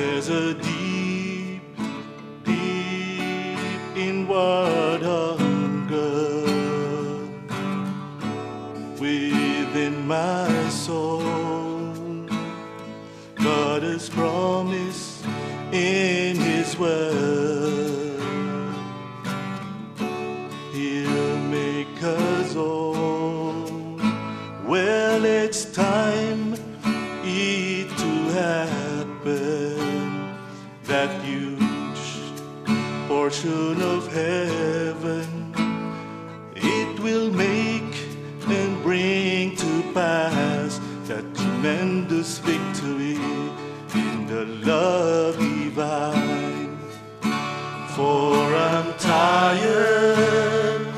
There's 0.00 0.30
a 0.30 0.54
deep, 0.54 1.62
deep 2.42 3.58
inward 3.94 5.02
hunger 5.02 6.46
within 8.98 10.06
my 10.06 10.68
soul. 10.70 11.92
God 13.44 13.82
has 13.82 14.08
promised 14.08 15.22
in 15.70 16.36
His 16.36 16.78
word 16.78 18.22
He'll 20.72 21.38
make 21.50 22.02
us 22.02 22.56
old. 22.56 24.00
Well, 24.66 25.26
it's 25.26 25.66
time 25.66 26.49
portion 33.30 33.80
of 33.80 34.12
heaven, 34.12 35.52
it 36.56 36.98
will 36.98 37.30
make 37.30 37.94
and 38.48 38.82
bring 38.82 39.54
to 39.54 39.82
pass 39.94 40.80
that 41.06 41.24
tremendous 41.36 42.38
victory 42.38 43.14
in 43.94 44.26
the 44.26 44.46
love 44.66 45.38
divine. 45.38 46.76
For 47.94 48.34
I'm 48.34 48.92
tired 48.98 50.88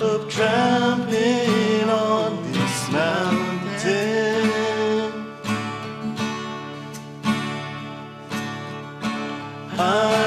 of 0.00 0.28
trampling 0.30 1.90
on 1.90 2.52
this 2.52 2.90
mountain. 2.92 4.52
I'm 9.78 10.25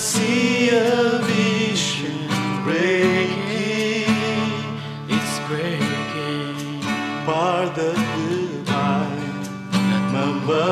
see 0.00 0.70
a 0.70 1.18
vision 1.22 2.26
breaking. 2.64 4.08
It's 5.08 5.38
breaking. 5.46 6.82
Part 7.24 7.76
will 7.76 8.64
bind 8.64 9.48
Mamba 10.12 10.64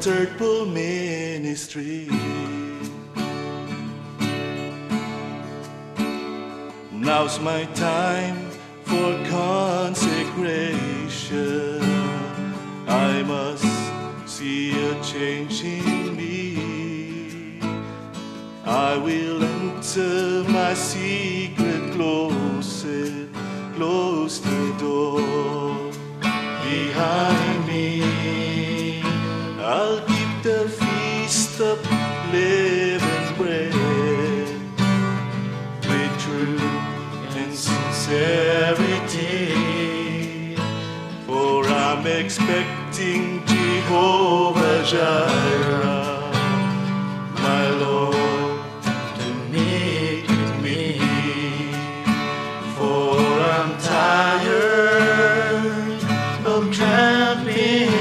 Third 0.00 0.38
Pull 0.38 0.66
Ministry. 0.66 2.08
Now's 6.92 7.38
my 7.40 7.64
time 7.74 8.50
for 8.84 9.22
consecration. 9.28 10.56
I 12.88 13.22
must 13.22 13.66
see 14.26 14.72
a 14.90 15.02
change 15.02 15.62
in. 15.62 15.95
I 18.92 18.96
will 18.98 19.42
enter 19.42 20.44
my 20.48 20.72
secret 20.72 21.92
closet, 21.92 23.28
close 23.74 24.40
the 24.40 24.74
door 24.78 25.90
behind 26.62 27.66
me. 27.66 29.02
I'll 29.58 30.00
keep 30.10 30.32
the 30.44 30.68
feast 30.78 31.60
of 31.60 31.78
living 32.30 33.28
bread 33.36 33.74
with 35.88 36.12
truth 36.24 37.34
and 37.42 37.52
sincerity. 37.52 38.94
For 41.26 41.66
I'm 41.66 42.06
expecting 42.06 43.44
Jehovah 43.46 44.84
Jireh, 44.84 45.75
tramping 57.44 57.95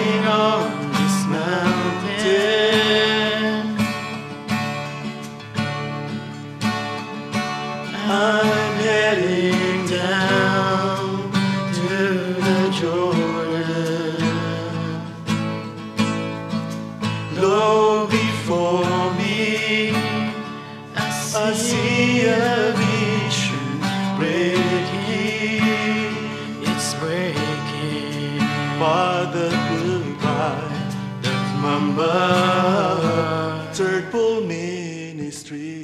Third 33.74 34.12
Ministry. 34.46 35.84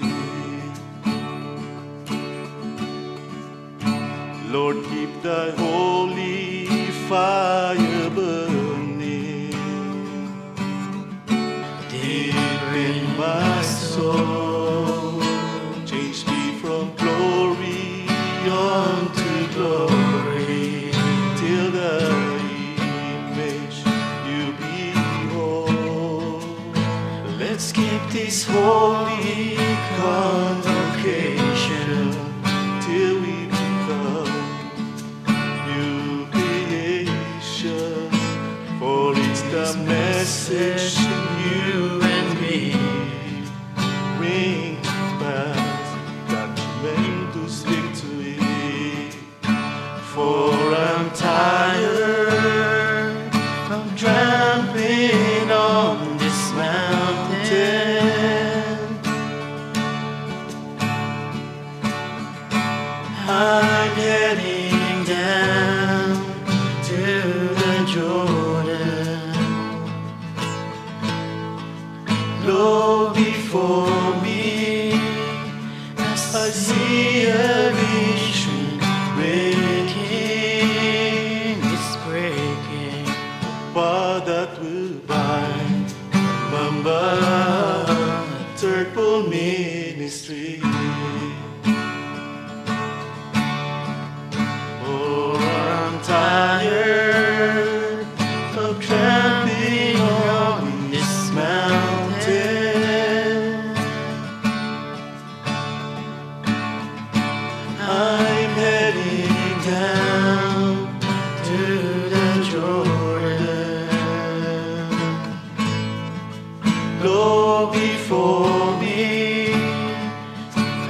Lord, 4.49 4.75
keep 4.89 5.21
thy 5.21 5.51
holy 5.51 6.67
fire 7.07 8.09
burning 8.09 9.51
deep 11.89 12.35
in 12.73 13.17
my 13.17 13.61
soul. 13.61 14.50
Keep 27.73 28.09
this 28.11 28.45
holy 28.45 29.55
convocation 29.97 32.11
till 32.81 33.21
we 33.21 33.45
become 33.45 34.27
new 35.67 36.25
creation. 36.31 38.09
For 38.77 39.13
it's 39.15 39.41
the 39.43 39.73
message 39.85 41.10
Lo, 72.43 73.13
before 73.13 74.15
me, 74.23 74.93
I 76.33 76.49
see 76.49 77.25
a 77.25 77.71
vision 77.71 78.79
breaking. 79.15 80.01
It's 81.71 81.95
breaking. 82.07 83.05
But 83.75 84.21
that 84.25 84.59
will 84.59 84.93
bind 85.05 85.93
Mamba 86.51 86.99
Third 88.55 88.95
Ministry. 89.29 90.61
Oh, 94.83 95.37
I'm 95.37 96.01
tired 96.01 96.80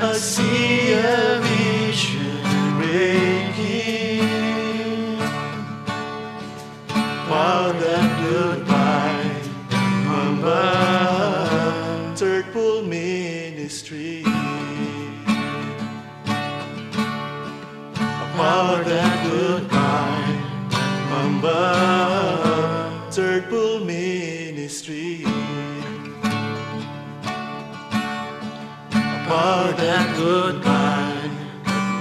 I 0.03 0.13
see 0.13 0.93
a 0.93 1.39
vision 1.39 2.41
breaking 2.75 4.25
while 7.29 7.71
that 7.71 8.21
goodbye 8.23 9.41
Mumbai 10.09 10.57
third 12.17 12.51
pool 12.51 12.81
ministry 12.81 14.23
while 18.35 18.83
that 18.83 19.29
goodbye 19.29 20.39
Mumbai 21.11 23.13
third 23.13 23.47
pool 23.51 23.81
ministry. 23.85 25.25
About 29.31 29.77
that 29.77 30.17
goodbye, 30.17 31.29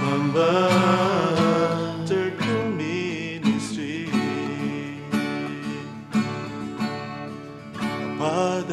Mamba, 0.03 0.59
Third 2.05 2.37
Ministry. 2.77 4.11
Goodbye, 8.19 8.65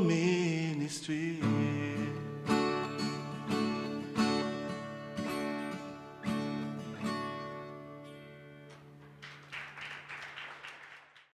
Ministry. 0.00 1.89